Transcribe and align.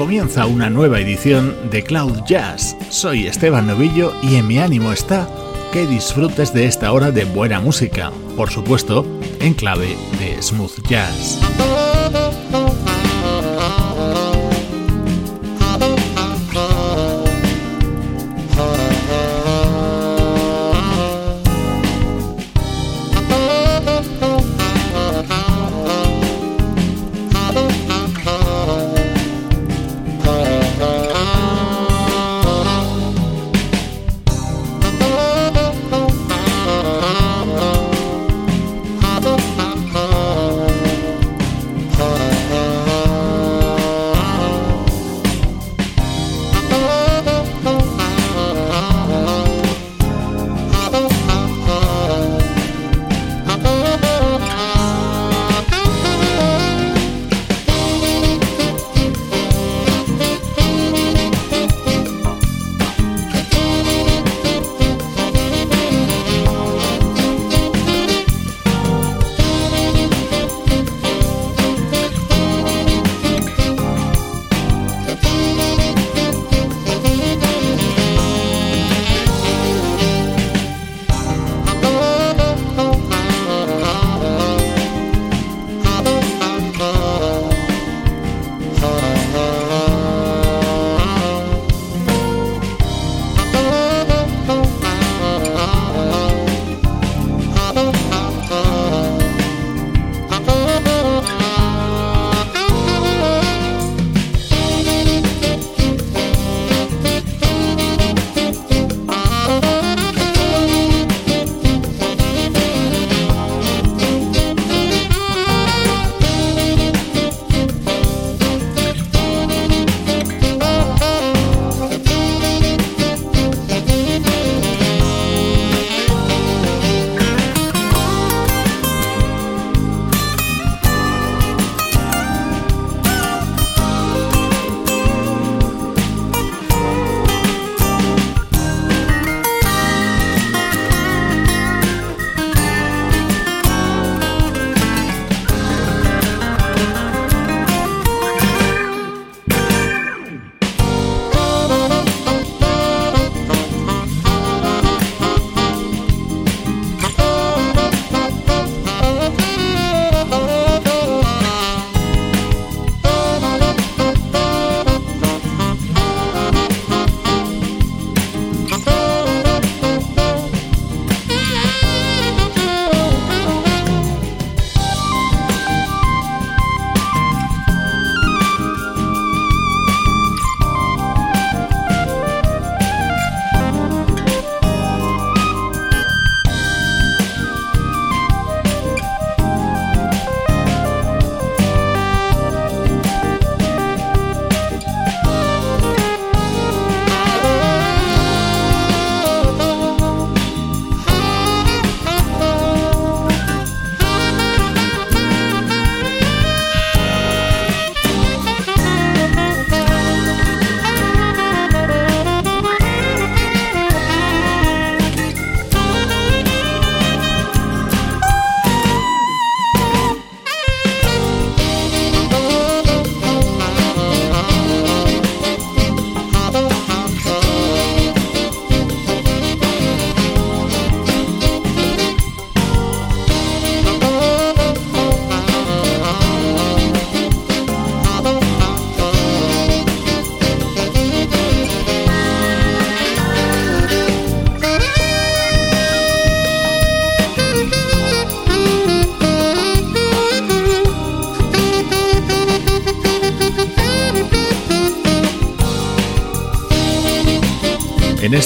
Comienza 0.00 0.46
una 0.46 0.70
nueva 0.70 0.98
edición 0.98 1.54
de 1.70 1.82
Cloud 1.82 2.24
Jazz. 2.26 2.74
Soy 2.88 3.26
Esteban 3.26 3.66
Novillo 3.66 4.14
y 4.22 4.36
en 4.36 4.46
mi 4.46 4.58
ánimo 4.58 4.92
está 4.92 5.28
que 5.74 5.86
disfrutes 5.86 6.54
de 6.54 6.64
esta 6.64 6.90
hora 6.92 7.10
de 7.10 7.26
buena 7.26 7.60
música, 7.60 8.10
por 8.34 8.48
supuesto, 8.48 9.04
en 9.40 9.52
clave 9.52 9.98
de 10.18 10.42
smooth 10.42 10.88
jazz. 10.88 11.38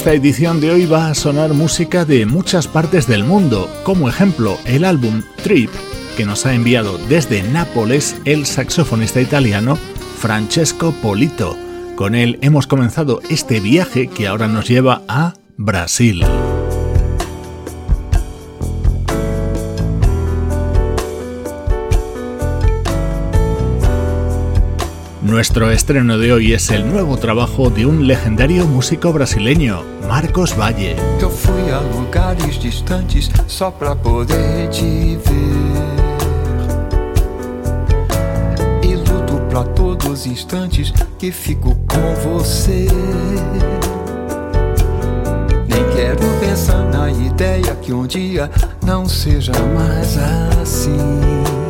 Esta 0.05 0.13
edición 0.13 0.61
de 0.61 0.69
hoy 0.69 0.85
va 0.85 1.09
a 1.09 1.15
sonar 1.15 1.55
música 1.55 2.05
de 2.05 2.27
muchas 2.27 2.67
partes 2.67 3.07
del 3.07 3.23
mundo, 3.23 3.67
como 3.81 4.07
ejemplo 4.07 4.59
el 4.65 4.85
álbum 4.85 5.23
Trip, 5.41 5.71
que 6.15 6.25
nos 6.25 6.45
ha 6.45 6.53
enviado 6.53 6.99
desde 7.09 7.41
Nápoles 7.41 8.15
el 8.23 8.45
saxofonista 8.45 9.19
italiano 9.19 9.77
Francesco 10.19 10.93
Polito. 11.01 11.57
Con 11.95 12.13
él 12.13 12.37
hemos 12.43 12.67
comenzado 12.67 13.19
este 13.31 13.59
viaje 13.59 14.05
que 14.05 14.27
ahora 14.27 14.47
nos 14.47 14.69
lleva 14.69 15.01
a 15.07 15.33
Brasil. 15.57 16.23
Nuestro 25.45 25.69
estreno 25.69 26.17
de 26.17 26.33
hoy 26.33 26.53
es 26.53 26.71
el 26.71 26.91
nuevo 26.91 27.17
trabajo 27.17 27.69
de 27.69 27.85
un 27.85 28.07
legendario 28.07 28.65
músico 28.65 29.13
brasileño, 29.13 29.83
Marcos 30.09 30.57
Valle. 30.59 30.95
Eu 31.21 31.29
fui 31.29 31.69
a 31.69 31.81
lugares 31.81 32.59
distantes 32.59 33.29
só 33.45 33.69
para 33.69 33.95
poder 33.95 34.71
te 34.71 35.19
ver. 35.23 35.99
E 38.81 38.95
luto 38.95 39.39
para 39.47 39.63
todos 39.75 40.07
os 40.07 40.25
instantes 40.25 40.91
que 41.19 41.31
fico 41.31 41.75
com 41.87 42.15
você. 42.27 42.87
Nem 45.69 45.83
quero 45.95 46.25
pensar 46.39 46.83
na 46.85 47.11
ideia 47.11 47.75
que 47.83 47.93
um 47.93 48.07
dia 48.07 48.49
não 48.83 49.07
seja 49.07 49.53
mais 49.75 50.17
assim. 50.59 51.64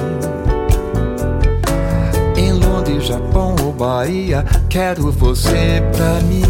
Japão 3.00 3.56
ou 3.64 3.72
Bahia, 3.72 4.46
quero 4.70 5.12
você 5.12 5.82
pra 5.96 6.20
mim 6.28 6.44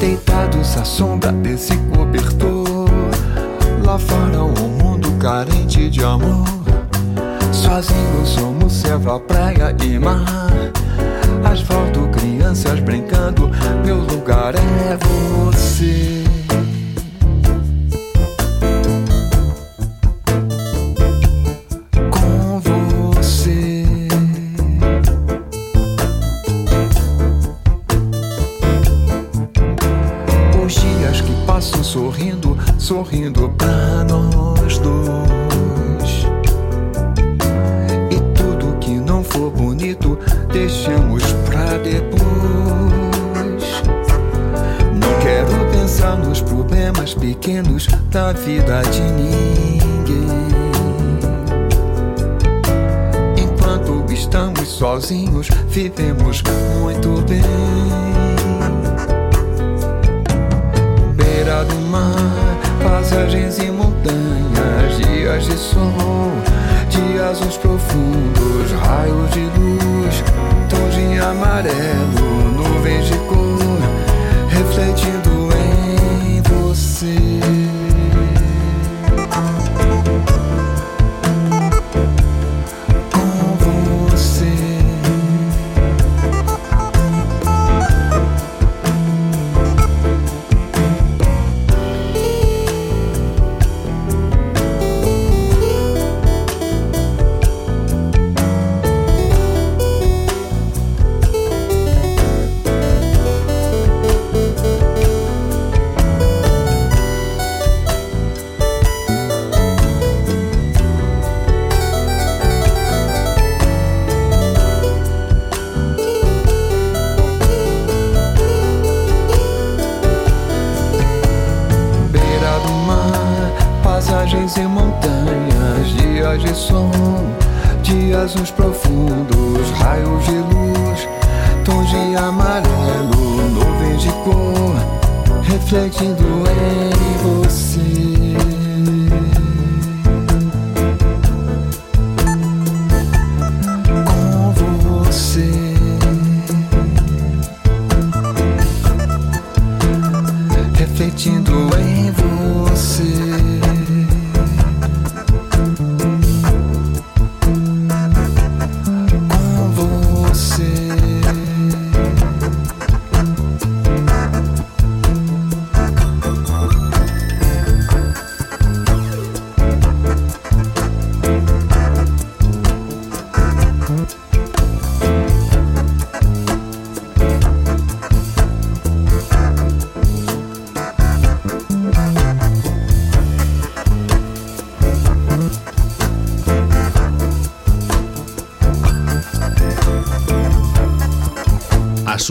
deitados 0.00 0.76
à 0.76 0.84
sombra 0.84 1.30
desse 1.30 1.76
cobertor. 1.94 2.88
Lá 3.84 3.98
fora 3.98 4.42
o 4.42 4.68
mundo 4.68 5.12
carente 5.18 5.90
de 5.90 6.02
amor. 6.02 6.44
Sozinhos 7.52 8.30
somos 8.30 8.72
selva, 8.72 9.20
praia 9.20 9.76
e 9.82 9.98
mar. 9.98 10.24
Asfalto, 11.44 12.08
crianças 12.08 12.80
brincando, 12.80 13.50
meu 13.84 13.96
lugar 13.96 14.54
é 14.54 14.96
você. 14.96 16.19
temos 55.90 56.42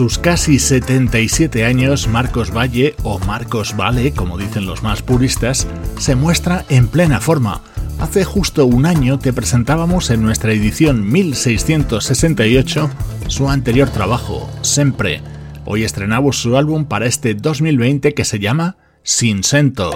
sus 0.00 0.16
casi 0.16 0.58
77 0.58 1.66
años, 1.66 2.08
Marcos 2.08 2.56
Valle, 2.56 2.94
o 3.02 3.18
Marcos 3.18 3.76
Vale, 3.76 4.12
como 4.14 4.38
dicen 4.38 4.64
los 4.64 4.82
más 4.82 5.02
puristas, 5.02 5.66
se 5.98 6.16
muestra 6.16 6.64
en 6.70 6.88
plena 6.88 7.20
forma. 7.20 7.60
Hace 7.98 8.24
justo 8.24 8.64
un 8.64 8.86
año 8.86 9.18
te 9.18 9.34
presentábamos 9.34 10.08
en 10.08 10.22
nuestra 10.22 10.54
edición 10.54 11.06
1668 11.06 12.90
su 13.26 13.50
anterior 13.50 13.90
trabajo, 13.90 14.48
Sempre. 14.62 15.20
Hoy 15.66 15.84
estrenamos 15.84 16.38
su 16.38 16.56
álbum 16.56 16.86
para 16.86 17.04
este 17.04 17.34
2020 17.34 18.14
que 18.14 18.24
se 18.24 18.38
llama 18.38 18.78
Sin 19.02 19.44
Sento. 19.44 19.92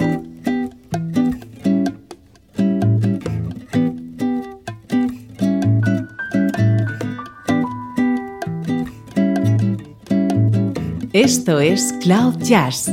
Esto 11.15 11.61
es 11.61 11.93
Cloud 12.01 12.43
Jazz 12.43 12.91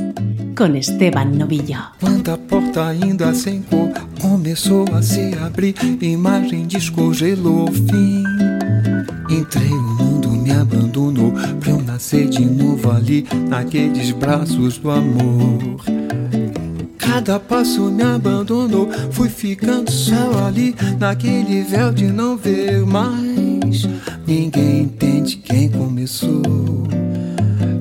com 0.57 0.76
Esteban 0.76 1.25
Novillo. 1.25 1.83
Quando 1.99 2.31
a 2.31 2.38
porta 2.38 2.87
ainda 2.87 3.35
sem 3.35 3.62
cor 3.62 3.91
começou 4.21 4.85
a 4.95 5.02
se 5.02 5.35
abrir, 5.45 5.75
imagem 6.00 6.69
descongelou 6.69 7.69
o 7.69 7.73
fim. 7.73 8.23
Entrei, 9.29 9.67
o 9.67 9.83
mundo 9.83 10.29
me 10.29 10.52
abandonou 10.52 11.33
pra 11.59 11.71
eu 11.71 11.83
nascer 11.83 12.29
de 12.29 12.45
novo 12.45 12.93
ali, 12.93 13.26
naqueles 13.49 14.12
braços 14.12 14.79
do 14.79 14.93
amor. 14.93 15.85
Cada 16.99 17.41
passo 17.41 17.91
me 17.91 18.05
abandonou, 18.05 18.88
fui 19.11 19.29
ficando 19.29 19.91
só 19.91 20.47
ali, 20.47 20.76
naquele 20.97 21.62
véu 21.62 21.93
de 21.93 22.07
não 22.07 22.37
ver 22.37 22.87
mais. 22.87 23.83
ninguém 24.25 24.83
entende 24.83 25.38
quem 25.38 25.69
começou 25.69 26.92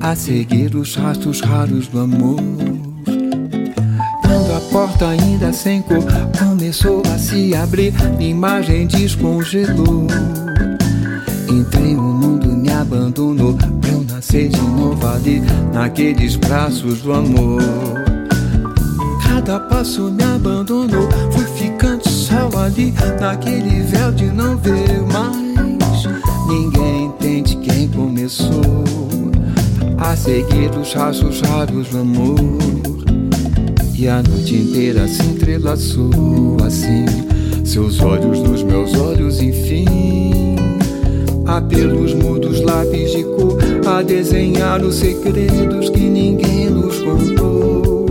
a 0.02 0.16
seguir 0.16 0.74
os 0.74 0.96
rastros 0.96 1.40
raros 1.40 1.86
do 1.86 2.00
amor. 2.00 2.40
Quando 4.22 4.52
a 4.56 4.60
porta 4.72 5.08
ainda 5.08 5.52
sem 5.52 5.80
cor 5.80 6.04
começou 6.36 7.02
a 7.14 7.16
se 7.16 7.54
abrir, 7.54 7.94
imagem 8.18 8.88
descongelou. 8.88 10.08
Entrei 11.48 11.94
no 11.94 12.02
mundo, 12.02 12.48
me 12.48 12.68
abandonou 12.70 13.54
pra 13.54 13.68
eu 13.90 14.04
nascer 14.12 14.48
de 14.48 14.60
novo 14.60 15.06
ali, 15.06 15.40
naqueles 15.72 16.34
braços 16.34 17.00
do 17.02 17.12
amor. 17.12 17.62
Cada 19.22 19.60
passo 19.60 20.10
me 20.10 20.24
abandonou, 20.24 21.08
fui 21.30 21.44
ficando 21.56 22.08
só 22.08 22.50
ali, 22.58 22.92
naquele 23.20 23.82
véu 23.84 24.10
de 24.10 24.24
não 24.24 24.56
ver 24.56 25.00
mais. 25.12 26.02
Ninguém 26.48 27.04
entende 27.04 27.56
quem 27.56 27.88
começou 27.88 29.21
a 30.02 30.16
seguir 30.16 30.70
os 30.76 30.92
rastros 30.92 31.40
raros 31.42 31.88
do 31.88 31.98
amor. 31.98 32.36
E 33.96 34.08
a 34.08 34.20
noite 34.22 34.56
inteira 34.56 35.06
se 35.06 35.22
entrelaçou 35.22 36.56
assim, 36.64 37.04
seus 37.64 38.00
olhos 38.00 38.40
nos 38.40 38.62
meus 38.64 38.92
olhos, 38.94 39.40
enfim. 39.40 40.56
Apelos 41.46 42.14
mudos, 42.14 42.60
lápis 42.60 43.12
de 43.12 43.22
cor, 43.22 43.58
a 43.86 44.02
desenhar 44.02 44.82
os 44.82 44.96
segredos 44.96 45.88
que 45.90 46.00
ninguém 46.00 46.68
nos 46.68 46.98
contou. 46.98 48.06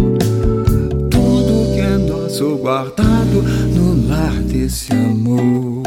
Tudo 1.09 1.73
que 1.73 1.81
é 1.81 1.97
nosso 1.97 2.55
guardado 2.55 3.43
no 3.75 4.07
lar 4.07 4.33
desse 4.43 4.93
amor. 4.93 5.81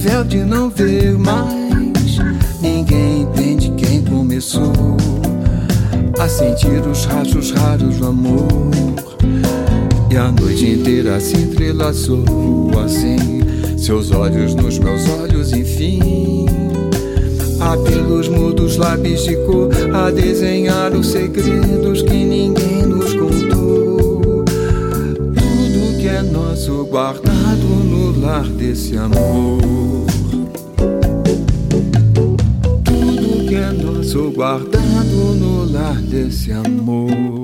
Véu 0.00 0.24
de 0.24 0.38
não 0.38 0.70
ver 0.70 1.12
mais. 1.18 2.18
Ninguém 2.60 3.22
entende 3.22 3.70
quem 3.76 4.02
começou 4.02 4.72
a 6.18 6.26
sentir 6.26 6.80
os 6.90 7.04
rastros 7.04 7.50
raros 7.50 7.98
do 7.98 8.06
amor. 8.06 8.48
E 10.10 10.16
a 10.16 10.32
noite 10.32 10.70
inteira 10.70 11.20
se 11.20 11.36
entrelaçou 11.36 12.24
assim, 12.82 13.40
seus 13.76 14.10
olhos 14.10 14.54
nos 14.54 14.78
meus 14.78 15.06
olhos, 15.20 15.52
enfim. 15.52 16.46
Apelos 17.60 18.26
mudos, 18.26 18.78
lápis 18.78 19.24
de 19.24 19.36
cor, 19.44 19.68
a 19.94 20.10
desenhar 20.10 20.92
os 20.94 21.08
segredos 21.08 22.00
que 22.00 22.24
ninguém 22.24 22.86
nos 22.86 23.12
é 26.20 26.22
nosso 26.22 26.84
guardado 26.84 27.66
no 27.84 28.20
lar 28.20 28.44
desse 28.44 28.96
amor. 28.96 29.58
Tudo 32.84 33.48
que 33.48 33.54
é 33.54 33.72
nosso 33.72 34.30
guardado 34.30 35.34
no 35.34 35.72
lar 35.72 35.96
desse 36.02 36.52
amor. 36.52 37.39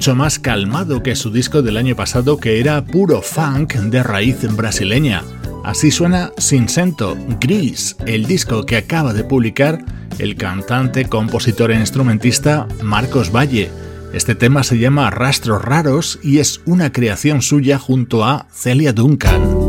Mucho 0.00 0.16
más 0.16 0.38
calmado 0.38 1.02
que 1.02 1.14
su 1.14 1.30
disco 1.30 1.60
del 1.60 1.76
año 1.76 1.94
pasado 1.94 2.38
que 2.38 2.58
era 2.58 2.82
puro 2.82 3.20
funk 3.20 3.74
de 3.74 4.02
raíz 4.02 4.38
brasileña. 4.56 5.22
Así 5.62 5.90
suena 5.90 6.32
Sinsento 6.38 7.18
Gris, 7.38 7.96
el 8.06 8.24
disco 8.24 8.64
que 8.64 8.78
acaba 8.78 9.12
de 9.12 9.24
publicar 9.24 9.84
el 10.18 10.36
cantante, 10.36 11.04
compositor 11.04 11.70
e 11.70 11.74
instrumentista 11.74 12.66
Marcos 12.82 13.30
Valle. 13.30 13.70
Este 14.14 14.34
tema 14.34 14.62
se 14.62 14.78
llama 14.78 15.10
Rastros 15.10 15.62
Raros 15.62 16.18
y 16.22 16.38
es 16.38 16.62
una 16.64 16.92
creación 16.92 17.42
suya 17.42 17.78
junto 17.78 18.24
a 18.24 18.46
Celia 18.50 18.94
Duncan. 18.94 19.59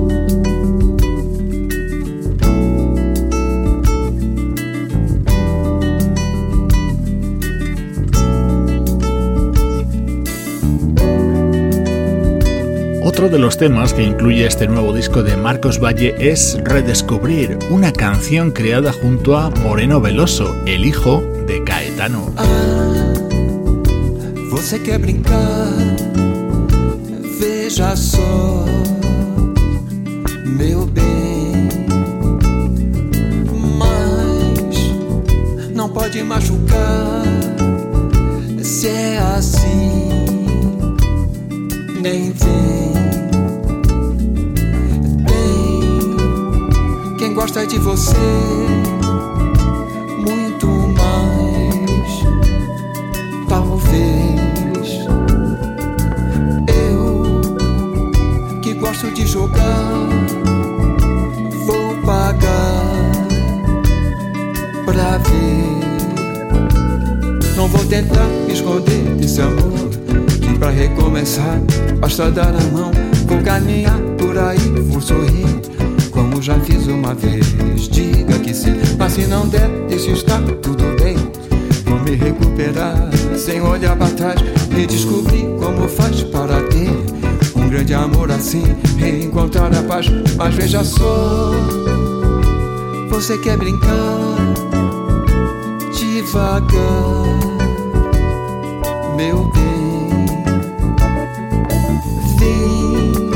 De 13.32 13.40
los 13.40 13.58
temas 13.58 13.94
que 13.94 14.04
incluye 14.04 14.46
este 14.46 14.68
nuevo 14.68 14.94
disco 14.94 15.24
de 15.24 15.38
Marcos 15.38 15.80
Valle 15.80 16.14
es 16.20 16.60
Redescubrir, 16.66 17.58
una 17.70 17.94
canción 17.94 18.52
creada 18.52 18.92
junto 18.92 19.38
a 19.38 19.50
Moreno 19.50 20.02
Veloso, 20.02 20.54
el 20.66 20.86
hijo 20.86 21.24
de 21.48 21.64
Caetano. 21.64 22.34
Ah, 22.36 23.14
você 24.50 24.80
quer 24.80 25.00
brincar? 25.00 25.70
Veja 27.40 27.96
só, 27.96 28.66
meu 30.46 30.86
bem. 30.86 31.70
Mas 33.78 35.74
não 35.74 35.90
pode 35.90 36.22
machucar 36.22 37.24
se 38.62 38.90
é 38.90 39.20
assim. 39.20 40.26
Nem 42.02 42.34
vem. 42.34 43.01
Gosta 47.52 47.68
de 47.68 47.80
você 47.80 48.16
muito 50.20 50.68
mais. 50.68 52.24
Talvez 53.50 55.06
eu 56.70 57.52
que 58.62 58.74
gosto 58.76 59.12
de 59.12 59.28
jogar 59.28 59.92
vou 61.66 61.94
pagar 62.06 63.12
pra 64.86 65.18
ver. 65.18 65.82
Não 67.58 67.68
vou 67.68 67.84
tentar 67.84 68.28
me 68.48 68.54
esconder 68.54 69.16
desse 69.16 69.42
amor. 69.42 69.90
Que 70.42 70.58
pra 70.58 70.70
recomeçar, 70.70 71.60
basta 72.00 72.32
dar 72.32 72.56
a 72.56 72.64
mão. 72.72 72.92
Vou 73.28 73.42
caminhar 73.44 74.00
por 74.18 74.38
aí, 74.38 74.58
vou 74.88 75.02
sorrir. 75.02 75.81
Já 76.42 76.60
fiz 76.62 76.88
uma 76.88 77.14
vez, 77.14 77.46
diga 77.88 78.40
que 78.40 78.52
sim. 78.52 78.74
Mas 78.98 79.14
se 79.14 79.28
não 79.28 79.48
der, 79.48 79.70
deixe 79.88 80.10
estar 80.10 80.42
tudo 80.64 80.84
bem. 81.00 81.16
Vou 81.86 82.00
me 82.00 82.16
recuperar 82.16 83.12
sem 83.38 83.62
olhar 83.62 83.96
para 83.96 84.12
trás. 84.16 84.42
E 84.76 84.88
descobrir 84.88 85.46
como 85.60 85.88
faz 85.88 86.24
para 86.24 86.60
ter 86.64 86.90
um 87.56 87.70
grande 87.70 87.94
amor 87.94 88.32
assim. 88.32 88.64
Reencontrar 88.98 89.72
a 89.78 89.84
paz. 89.84 90.08
Mas 90.36 90.56
veja 90.56 90.84
só, 90.84 91.52
você 93.12 93.38
quer 93.38 93.58
brincar 93.58 94.56
devagar 95.94 96.72
meu 99.16 99.48
bem. 99.54 100.26
Vim 102.40 103.30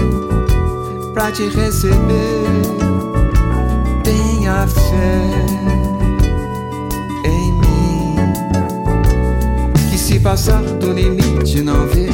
pra 1.13 1.31
te 1.31 1.49
receber. 1.49 2.84
Tenha 4.55 4.67
fé 4.67 5.19
em 7.25 7.51
mim. 7.51 8.15
Que 9.89 9.97
se 9.97 10.17
passar 10.17 10.61
do 10.61 10.93
limite 10.93 11.61
não 11.61 11.85
vê, 11.87 12.07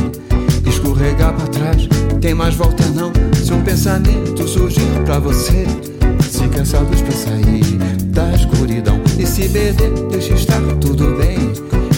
escorregar 0.68 1.34
pra 1.36 1.46
trás, 1.48 1.88
tem 2.20 2.34
mais 2.34 2.56
volta 2.56 2.84
não. 2.96 3.12
Se 3.36 3.54
um 3.54 3.62
pensamento 3.62 4.48
surgir 4.48 4.90
pra 5.06 5.20
você, 5.20 5.68
se 6.32 6.48
cansados 6.48 7.02
pra 7.02 7.12
sair 7.12 7.78
da 8.06 8.34
escuridão 8.34 9.00
e 9.20 9.26
se 9.28 9.48
perder, 9.48 9.92
deixa 10.10 10.34
estar 10.34 10.62
tudo 10.80 11.16
bem. 11.18 11.54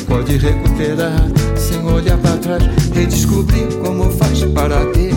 Pode 0.07 0.37
recuperar 0.37 1.25
sem 1.55 1.81
olhar 1.85 2.17
para 2.17 2.37
trás, 2.37 2.63
redescobrir 2.93 3.67
como 3.81 4.11
faz 4.11 4.43
para 4.43 4.85
ter 4.87 5.13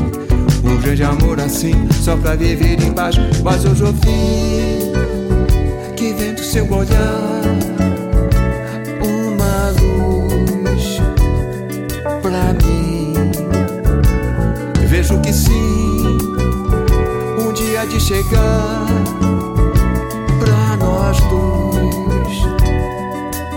um 0.62 0.76
grande 0.80 1.02
amor 1.02 1.40
assim, 1.40 1.74
só 2.00 2.16
pra 2.16 2.36
viver 2.36 2.80
em 2.80 2.92
paz. 2.92 3.16
Mas 3.42 3.64
hoje 3.64 3.82
vem 3.82 4.92
do 4.92 5.05
seu 6.46 6.64
olhar 6.72 7.42
uma 9.02 9.70
luz 9.80 11.00
pra 12.22 12.52
mim. 12.64 13.14
Vejo 14.86 15.20
que 15.20 15.32
sim, 15.32 16.18
um 17.40 17.52
dia 17.52 17.84
de 17.86 18.00
chegar 18.00 18.86
pra 20.38 20.76
nós 20.76 21.20
dois. 21.22 22.38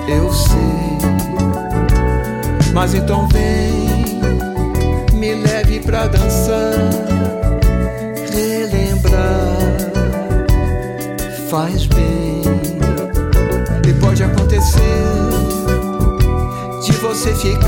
Eu 0.08 0.34
sei. 0.34 0.98
Mas 2.74 2.96
então 2.96 3.28
vem, 3.28 3.86
me 5.14 5.36
leve 5.36 5.80
pra 5.80 6.08
dançar, 6.08 6.74
relembrar, 8.32 9.58
faz 11.50 11.86
bem. 11.86 12.29
C'est 17.22 17.36
fier 17.36 17.60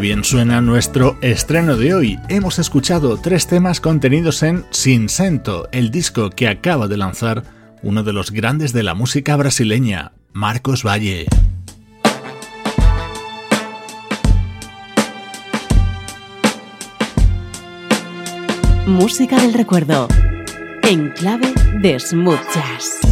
Bien 0.00 0.22
suena 0.22 0.60
nuestro 0.60 1.18
estreno 1.22 1.76
de 1.76 1.92
hoy. 1.92 2.18
Hemos 2.28 2.60
escuchado 2.60 3.18
tres 3.18 3.48
temas 3.48 3.80
contenidos 3.80 4.44
en 4.44 4.64
Sinsento, 4.70 5.68
el 5.72 5.90
disco 5.90 6.30
que 6.30 6.46
acaba 6.46 6.86
de 6.86 6.96
lanzar 6.96 7.42
uno 7.82 8.04
de 8.04 8.12
los 8.12 8.30
grandes 8.30 8.72
de 8.72 8.84
la 8.84 8.94
música 8.94 9.34
brasileña, 9.34 10.12
Marcos 10.32 10.84
Valle. 10.84 11.26
Música 18.86 19.40
del 19.40 19.52
recuerdo, 19.52 20.06
en 20.84 21.10
clave 21.10 21.52
de 21.82 21.98
smooth 21.98 22.38
jazz. 22.54 23.07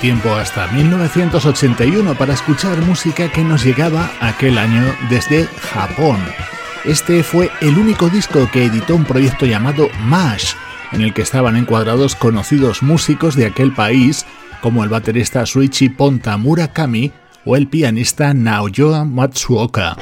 Tiempo 0.00 0.34
hasta 0.34 0.66
1981 0.68 2.14
para 2.16 2.34
escuchar 2.34 2.80
música 2.82 3.30
que 3.30 3.42
nos 3.42 3.64
llegaba 3.64 4.10
aquel 4.20 4.58
año 4.58 4.82
desde 5.10 5.44
Japón. 5.44 6.18
Este 6.84 7.22
fue 7.22 7.50
el 7.60 7.76
único 7.76 8.08
disco 8.08 8.48
que 8.52 8.64
editó 8.64 8.94
un 8.94 9.04
proyecto 9.04 9.46
llamado 9.46 9.88
MASH, 10.04 10.54
en 10.92 11.02
el 11.02 11.12
que 11.12 11.22
estaban 11.22 11.56
encuadrados 11.56 12.14
conocidos 12.14 12.82
músicos 12.82 13.36
de 13.36 13.46
aquel 13.46 13.72
país 13.72 14.24
como 14.62 14.84
el 14.84 14.90
baterista 14.90 15.44
Suichi 15.44 15.88
Ponta 15.88 16.36
Murakami 16.36 17.12
o 17.44 17.56
el 17.56 17.68
pianista 17.68 18.32
Naoya 18.34 19.04
Matsuoka. 19.04 19.96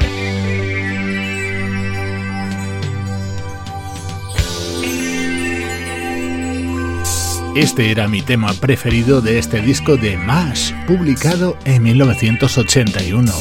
Este 7.57 7.91
era 7.91 8.07
mi 8.07 8.21
tema 8.21 8.53
preferido 8.53 9.23
de 9.23 9.39
este 9.39 9.63
disco 9.63 9.97
de 9.97 10.19
MASH, 10.19 10.75
publicado 10.87 11.57
en 11.65 11.85
1981. 11.85 13.33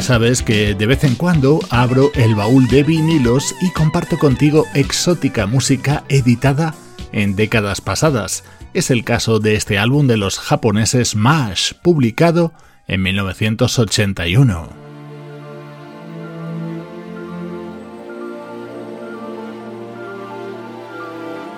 Ya 0.00 0.06
sabes 0.06 0.42
que 0.42 0.74
de 0.74 0.86
vez 0.86 1.04
en 1.04 1.14
cuando 1.14 1.60
abro 1.68 2.10
el 2.14 2.34
baúl 2.34 2.66
de 2.68 2.82
vinilos 2.82 3.54
y 3.60 3.70
comparto 3.70 4.18
contigo 4.18 4.64
exótica 4.72 5.46
música 5.46 6.04
editada 6.08 6.74
en 7.12 7.36
décadas 7.36 7.82
pasadas. 7.82 8.42
Es 8.72 8.90
el 8.90 9.04
caso 9.04 9.40
de 9.40 9.56
este 9.56 9.76
álbum 9.76 10.06
de 10.06 10.16
los 10.16 10.38
japoneses 10.38 11.16
MASH, 11.16 11.74
publicado 11.82 12.54
en 12.88 13.02
1981. 13.02 14.70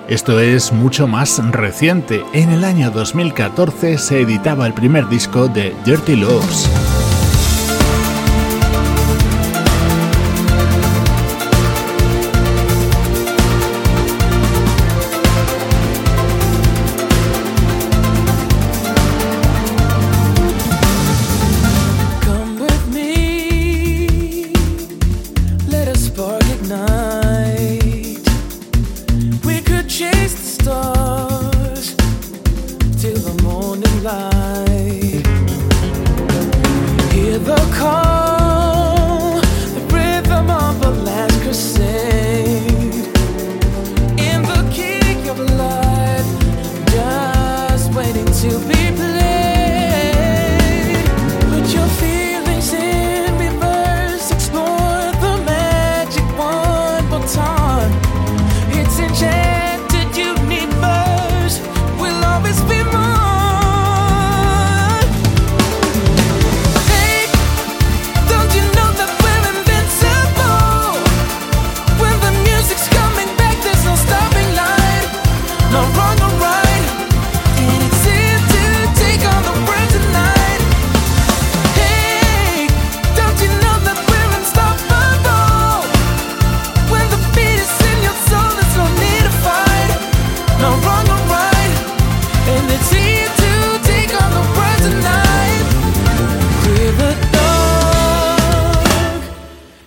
Esto 0.09 0.41
es 0.41 0.73
mucho 0.73 1.07
más 1.07 1.39
reciente. 1.53 2.25
En 2.33 2.49
el 2.49 2.65
año 2.65 2.91
2014 2.91 3.97
se 3.97 4.19
editaba 4.19 4.67
el 4.67 4.73
primer 4.73 5.07
disco 5.07 5.47
de 5.47 5.73
Dirty 5.85 6.17
Loves. 6.17 6.69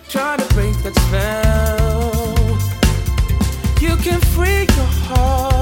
trying 0.09 0.39
to 0.39 0.53
break 0.53 0.75
that 0.83 0.95
spell. 0.95 2.37
You 3.81 3.97
can 3.97 4.21
free 4.21 4.61
your 4.75 4.91
heart. 5.07 5.56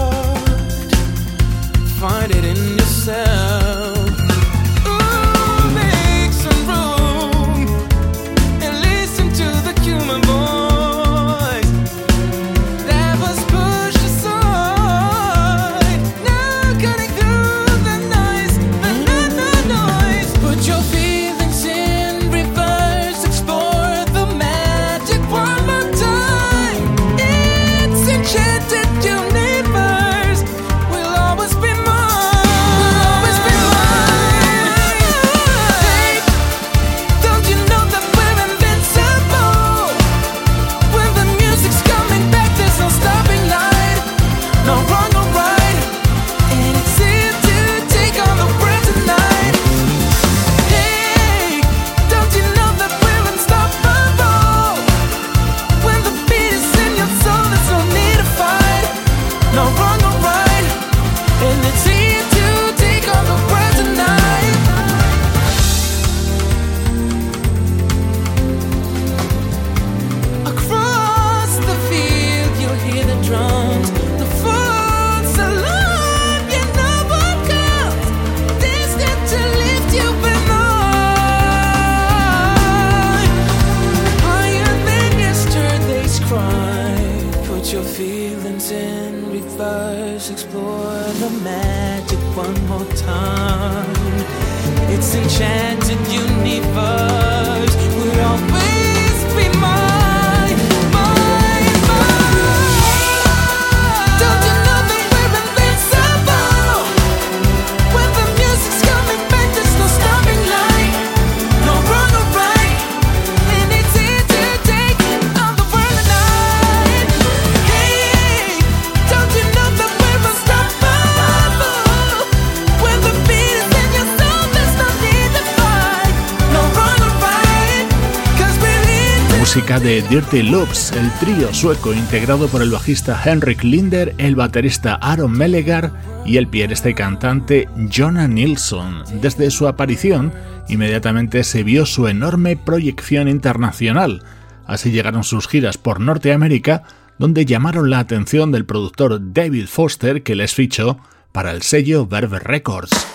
De 129.55 130.01
Dirty 130.09 130.43
Loops, 130.43 130.91
el 130.91 131.09
trío 131.13 131.53
sueco 131.53 131.93
integrado 131.93 132.49
por 132.49 132.61
el 132.61 132.71
bajista 132.71 133.17
Henrik 133.23 133.63
Linder, 133.63 134.13
el 134.17 134.35
baterista 134.35 134.95
Aaron 134.95 135.31
Mellegar 135.31 135.93
y 136.25 136.35
el 136.35 136.49
pianista 136.49 136.89
y 136.89 136.93
cantante 136.93 137.69
Jonah 137.89 138.27
Nilsson. 138.27 139.05
Desde 139.21 139.49
su 139.51 139.69
aparición, 139.69 140.33
inmediatamente 140.67 141.45
se 141.45 141.63
vio 141.63 141.85
su 141.85 142.09
enorme 142.09 142.57
proyección 142.57 143.29
internacional. 143.29 144.23
Así 144.67 144.91
llegaron 144.91 145.23
sus 145.23 145.47
giras 145.47 145.77
por 145.77 146.01
Norteamérica, 146.01 146.83
donde 147.17 147.45
llamaron 147.45 147.89
la 147.89 147.99
atención 147.99 148.51
del 148.51 148.65
productor 148.65 149.19
David 149.33 149.67
Foster 149.67 150.21
que 150.21 150.35
les 150.35 150.53
fichó 150.53 150.99
para 151.31 151.51
el 151.51 151.61
sello 151.61 152.05
Verve 152.05 152.39
Records. 152.39 153.14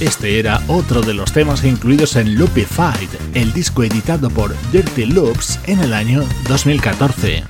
Este 0.00 0.38
era 0.38 0.60
otro 0.68 1.00
de 1.00 1.14
los 1.14 1.32
temas 1.32 1.64
incluidos 1.64 2.16
en 2.16 2.34
Loopified, 2.34 3.08
el 3.32 3.54
disco 3.54 3.82
editado 3.82 4.28
por 4.28 4.54
Dirty 4.70 5.06
Loops 5.06 5.58
en 5.64 5.80
el 5.80 5.94
año 5.94 6.22
2014. 6.48 7.44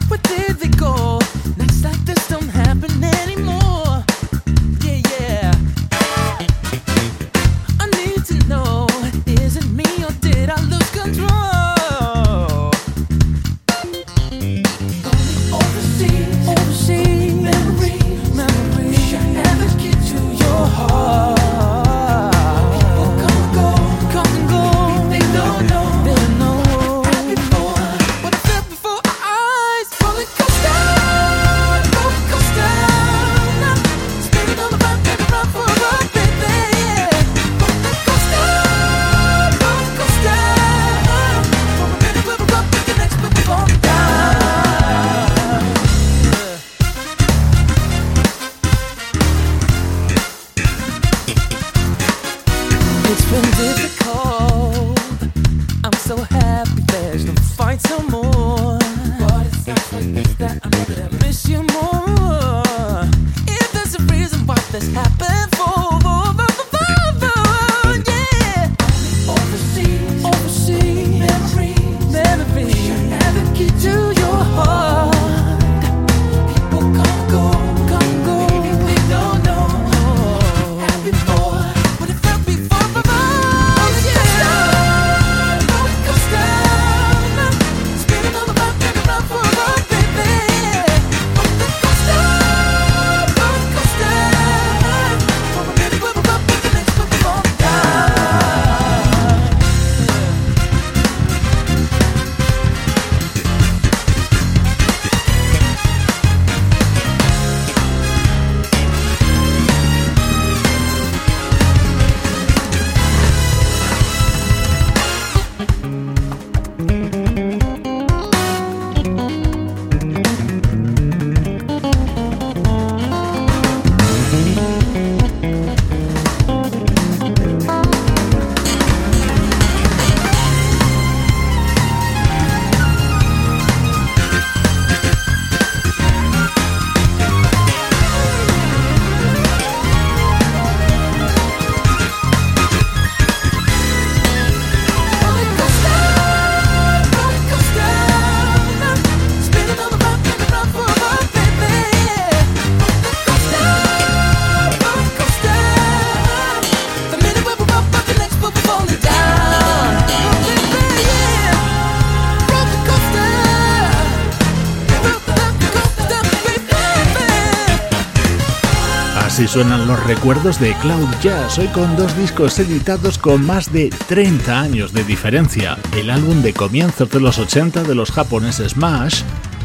Suenan 169.57 169.87
los 169.87 170.05
recuerdos 170.05 170.61
de 170.61 170.75
Cloud 170.83 171.09
Jazz, 171.23 171.59
hoy 171.59 171.69
con 171.69 171.97
dos 171.97 172.15
discos 172.19 172.59
editados 172.59 173.17
con 173.17 173.47
más 173.47 173.73
de 173.73 173.89
30 174.07 174.61
años 174.61 174.93
de 174.93 175.03
diferencia. 175.03 175.79
El 175.97 176.11
álbum 176.11 176.43
de 176.43 176.53
comienzos 176.53 177.09
de 177.09 177.21
los 177.21 177.39
80 177.39 177.85
de 177.85 177.95
los 177.95 178.13
japoneses 178.13 178.73
Smash 178.73 179.23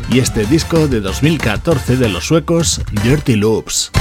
y 0.10 0.20
este 0.20 0.46
disco 0.46 0.88
de 0.88 1.02
2014 1.02 1.98
de 1.98 2.08
los 2.08 2.24
suecos 2.24 2.80
Dirty 3.04 3.36
Loops. 3.36 3.92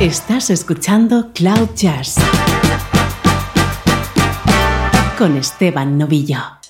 Estás 0.00 0.50
escuchando 0.50 1.32
Cloud 1.32 1.70
Jazz 1.74 2.18
con 5.22 5.36
Esteban 5.36 5.98
Novillo. 5.98 6.61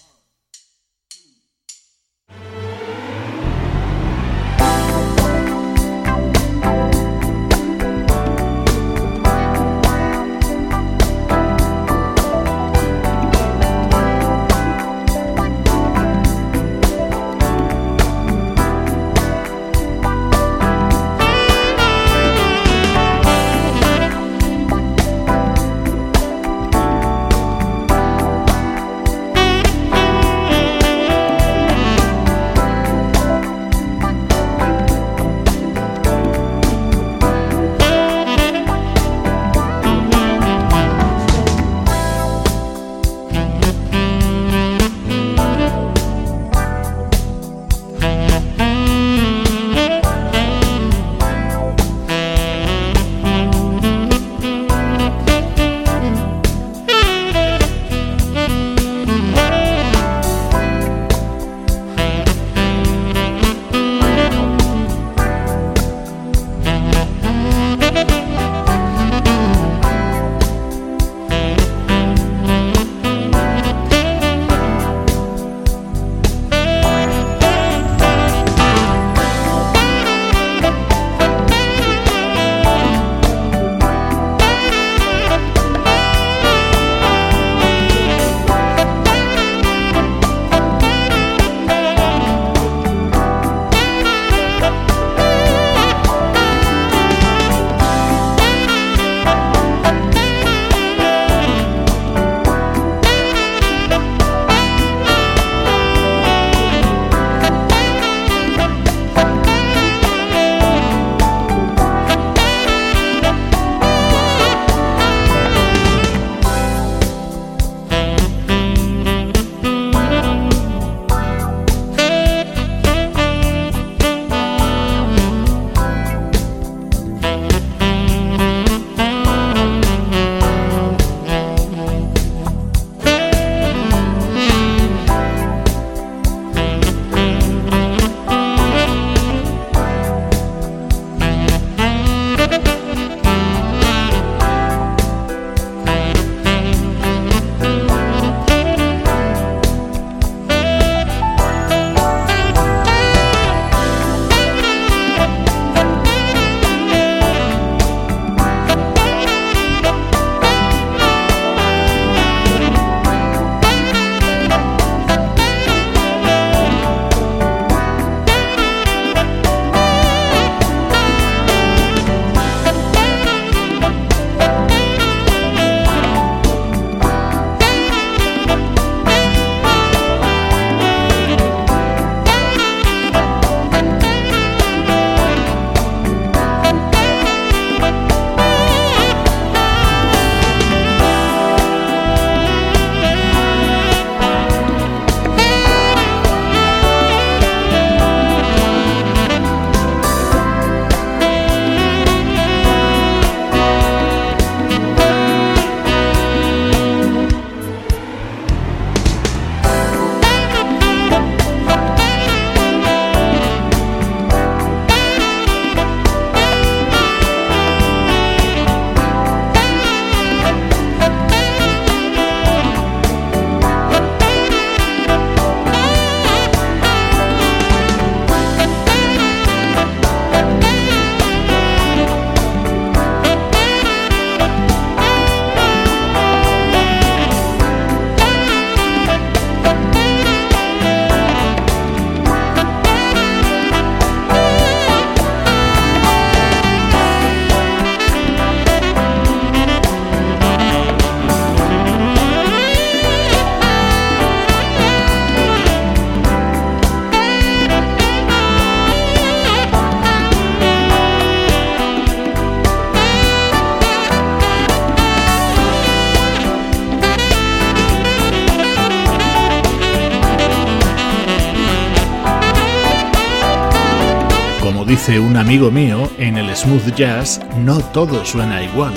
Dice 274.93 275.19
un 275.19 275.39
amigo 275.39 275.71
mío, 275.71 276.11
en 276.19 276.37
el 276.37 276.55
smooth 276.55 276.95
jazz 276.95 277.41
no 277.57 277.79
todo 277.79 278.27
suena 278.27 278.63
igual. 278.63 278.93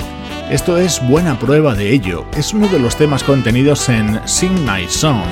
Esto 0.50 0.76
es 0.76 1.00
buena 1.08 1.38
prueba 1.38 1.74
de 1.74 1.90
ello. 1.90 2.26
Es 2.36 2.52
uno 2.52 2.68
de 2.68 2.78
los 2.78 2.96
temas 2.96 3.24
contenidos 3.24 3.88
en 3.88 4.20
Sing 4.28 4.52
My 4.66 4.86
Song, 4.90 5.24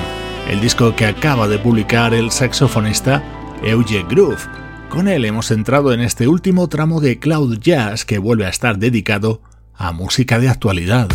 el 0.49 0.59
disco 0.59 0.95
que 0.95 1.05
acaba 1.05 1.47
de 1.47 1.59
publicar 1.59 2.15
el 2.15 2.31
saxofonista 2.31 3.21
Euge 3.61 4.03
Groove. 4.09 4.41
Con 4.89 5.07
él 5.07 5.25
hemos 5.25 5.51
entrado 5.51 5.93
en 5.93 6.01
este 6.01 6.27
último 6.27 6.67
tramo 6.67 6.99
de 6.99 7.19
Cloud 7.19 7.59
Jazz 7.59 8.03
que 8.03 8.17
vuelve 8.17 8.47
a 8.47 8.49
estar 8.49 8.79
dedicado 8.79 9.43
a 9.75 9.91
música 9.91 10.39
de 10.39 10.49
actualidad. 10.49 11.09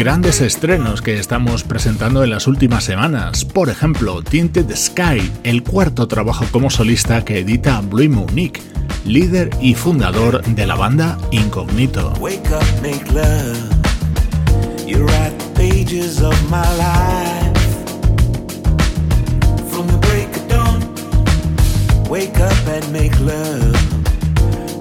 Grandes 0.00 0.40
estrenos 0.40 1.02
que 1.02 1.18
estamos 1.18 1.62
presentando 1.62 2.24
en 2.24 2.30
las 2.30 2.46
últimas 2.46 2.84
semanas. 2.84 3.44
Por 3.44 3.68
ejemplo, 3.68 4.22
Tinted 4.22 4.74
Sky, 4.74 5.30
el 5.44 5.62
cuarto 5.62 6.08
trabajo 6.08 6.46
como 6.50 6.70
solista 6.70 7.22
que 7.22 7.40
edita 7.40 7.82
Blue 7.82 8.08
Monique, 8.08 8.62
líder 9.04 9.50
y 9.60 9.74
fundador 9.74 10.42
de 10.42 10.66
la 10.66 10.74
banda 10.74 11.18
Incognito. 11.32 12.14
Wake 12.18 12.50
up, 12.50 12.64
make 12.80 13.12
love. 13.12 13.58
You 14.86 15.04
write 15.04 15.36
pages 15.54 16.22
of 16.22 16.34
my 16.48 16.64
life. 16.78 17.60
From 19.70 19.86
the 19.86 19.98
break 20.08 20.34
of 20.34 20.48
dawn, 20.48 22.08
wake 22.08 22.40
up 22.40 22.66
and 22.66 22.90
make 22.90 23.12
love. 23.20 23.76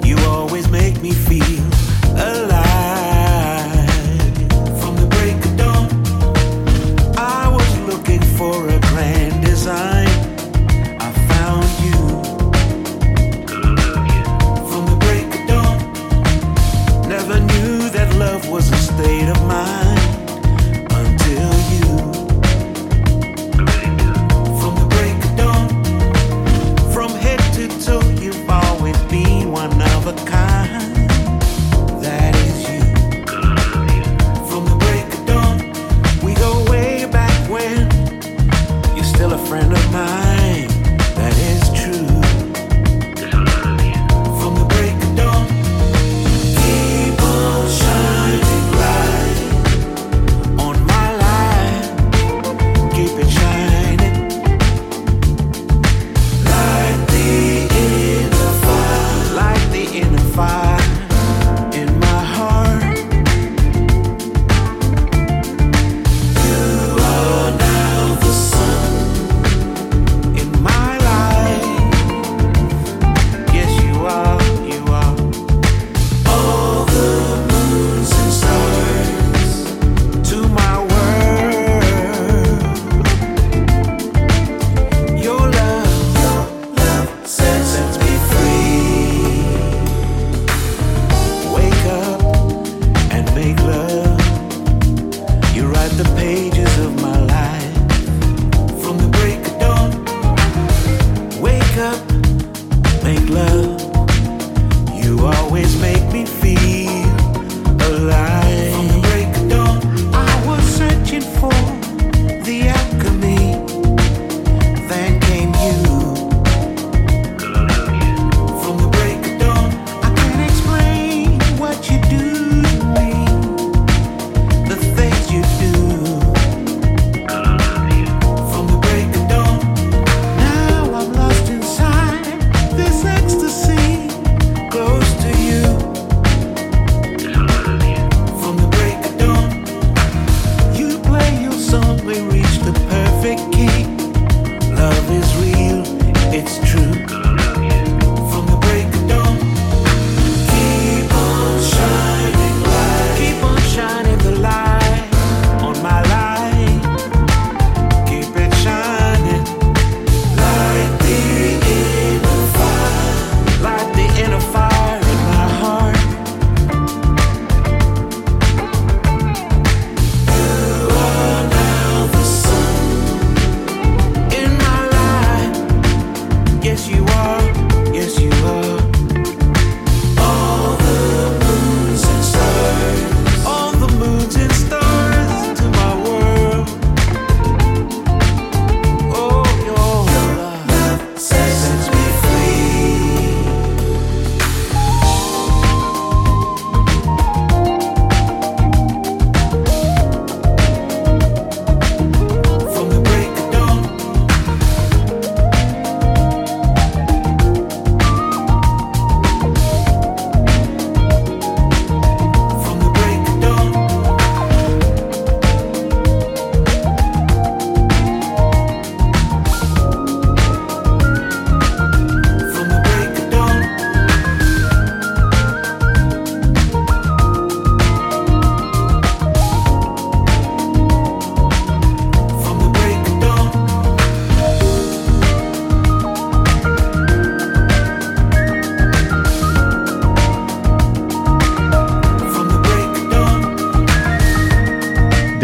You 0.01 0.15
always 0.30 0.70
make 0.70 1.01
me 1.01 1.11
feel 1.11 1.65
alive. 2.15 2.68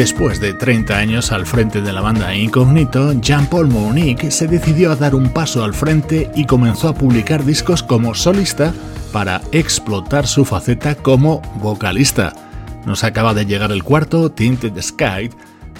Después 0.05 0.39
de 0.39 0.53
30 0.53 0.95
años 0.95 1.31
al 1.31 1.47
frente 1.47 1.81
de 1.81 1.91
la 1.91 1.99
banda 1.99 2.35
Incognito, 2.35 3.13
Jean-Paul 3.13 3.69
Monique 3.69 4.29
se 4.29 4.45
decidió 4.45 4.91
a 4.91 4.95
dar 4.95 5.15
un 5.15 5.29
paso 5.29 5.63
al 5.63 5.73
frente 5.73 6.29
y 6.35 6.45
comenzó 6.45 6.89
a 6.89 6.93
publicar 6.93 7.43
discos 7.43 7.81
como 7.81 8.13
solista 8.13 8.71
para 9.11 9.41
explotar 9.51 10.27
su 10.27 10.45
faceta 10.45 10.93
como 10.93 11.41
vocalista. 11.59 12.33
Nos 12.85 13.03
acaba 13.03 13.33
de 13.33 13.47
llegar 13.47 13.71
el 13.71 13.83
cuarto, 13.83 14.31
Tinted 14.31 14.79
Sky, 14.79 15.31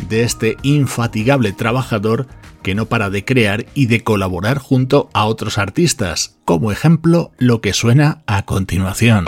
de 0.09 0.23
este 0.23 0.57
infatigable 0.63 1.51
trabajador 1.51 2.25
que 2.63 2.73
no 2.73 2.87
para 2.87 3.11
de 3.11 3.23
crear 3.23 3.67
y 3.75 3.85
de 3.85 4.03
colaborar 4.03 4.57
junto 4.57 5.07
a 5.13 5.25
otros 5.25 5.59
artistas, 5.59 6.35
como 6.45 6.71
ejemplo 6.71 7.31
lo 7.37 7.61
que 7.61 7.73
suena 7.73 8.23
a 8.25 8.43
continuación. 8.43 9.25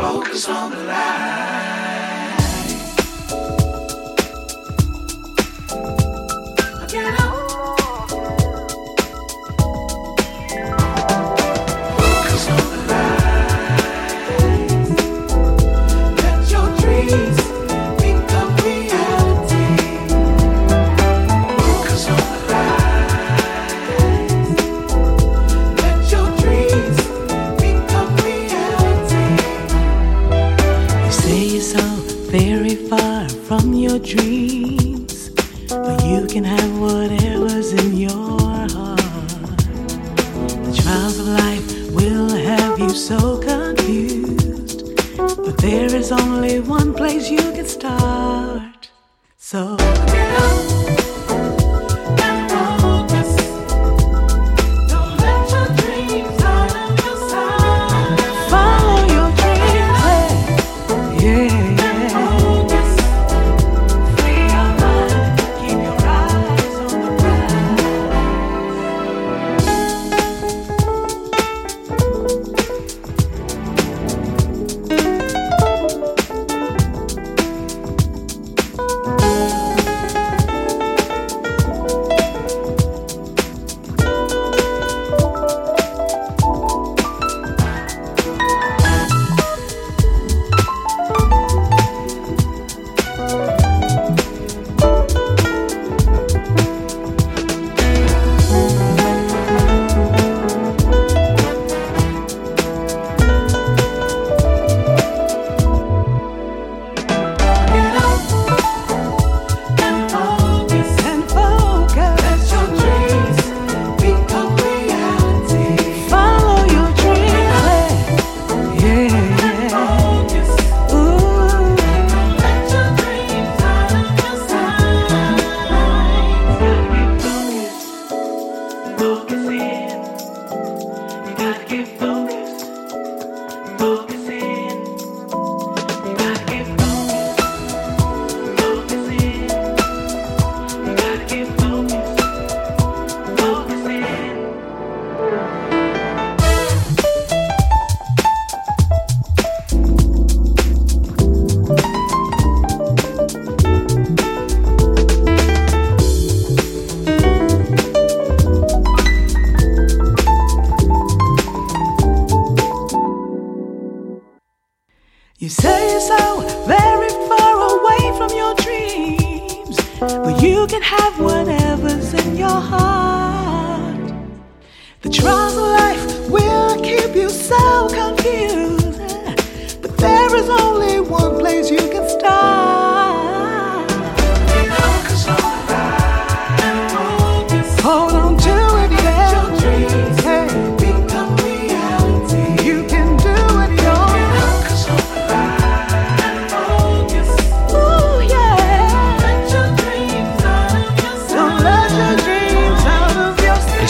dreams, 34.00 35.30
but 35.70 36.04
you 36.06 36.28
can 36.28 36.43
have 36.43 36.80
whatever's 36.80 37.74
in 37.74 37.98
your 37.98 38.12
heart. 38.12 38.70
The 40.66 40.82
trials 40.82 41.20
of 41.20 41.28
life 41.28 41.91
will 41.91 42.30
have 42.30 42.80
you 42.80 42.89
so 42.89 43.38
confused, 43.39 44.95
but 45.18 45.58
there 45.58 45.93
is 45.95 46.12
only 46.12 46.60
one 46.60 46.93
place 46.93 47.30
you 47.30 47.52
can 47.54 47.66
start. 47.66 48.89
So. 49.38 49.78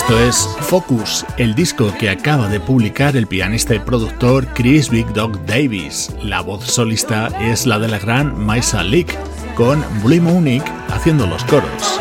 Focus, 0.07 1.25
el 1.37 1.53
disco 1.53 1.93
que 1.99 2.09
acaba 2.09 2.47
de 2.47 2.61
publicar 2.61 3.17
el 3.17 3.27
pianista 3.27 3.75
y 3.75 3.79
productor 3.79 4.47
Chris 4.53 4.89
Big 4.89 5.05
Dog 5.07 5.45
Davis. 5.45 6.15
La 6.23 6.39
voz 6.39 6.63
solista 6.65 7.27
es 7.41 7.65
la 7.65 7.77
de 7.77 7.89
la 7.89 7.99
gran 7.99 8.39
Maisa 8.39 8.83
Leak, 8.83 9.17
con 9.55 9.83
Blue 10.01 10.21
Munich 10.21 10.63
haciendo 10.87 11.27
los 11.27 11.43
coros. 11.43 11.99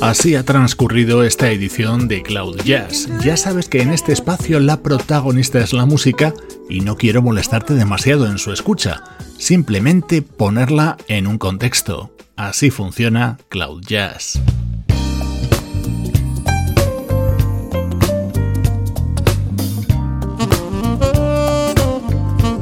Así 0.00 0.36
ha 0.36 0.44
transcurrido 0.44 1.24
esta 1.24 1.50
edición 1.50 2.06
de 2.06 2.22
Cloud 2.22 2.60
Jazz. 2.64 3.08
Ya 3.24 3.36
sabes 3.36 3.68
que 3.68 3.82
en 3.82 3.90
este 3.90 4.12
espacio 4.12 4.60
la 4.60 4.82
protagonista 4.82 5.58
es 5.58 5.72
la 5.72 5.84
música 5.84 6.32
y 6.68 6.80
no 6.80 6.96
quiero 6.96 7.22
molestarte 7.22 7.74
demasiado 7.74 8.26
en 8.26 8.38
su 8.38 8.52
escucha 8.52 9.02
simplemente 9.38 10.20
ponerla 10.20 10.96
en 11.06 11.26
un 11.26 11.38
contexto. 11.38 12.10
Así 12.36 12.70
funciona 12.70 13.38
Cloud 13.48 13.82
Jazz. 13.86 14.40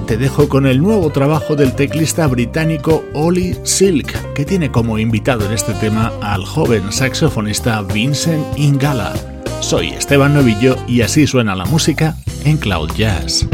Te 0.06 0.16
dejo 0.16 0.48
con 0.48 0.66
el 0.66 0.80
nuevo 0.80 1.10
trabajo 1.10 1.56
del 1.56 1.74
teclista 1.74 2.28
británico 2.28 3.04
Ollie 3.12 3.58
Silk, 3.64 4.34
que 4.34 4.44
tiene 4.44 4.70
como 4.70 5.00
invitado 5.00 5.44
en 5.46 5.52
este 5.52 5.74
tema 5.74 6.12
al 6.22 6.44
joven 6.44 6.92
saxofonista 6.92 7.82
Vincent 7.82 8.56
Ingala. 8.56 9.14
Soy 9.60 9.88
Esteban 9.88 10.34
Novillo 10.34 10.76
y 10.86 11.00
así 11.00 11.26
suena 11.26 11.56
la 11.56 11.64
música 11.64 12.16
en 12.44 12.56
Cloud 12.56 12.92
Jazz. 12.96 13.48